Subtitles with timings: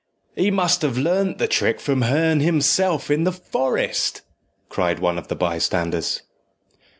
[0.35, 4.23] "He must have learnt the trick from Herne himself in the forest,"
[4.67, 6.23] cried one of the bystanders.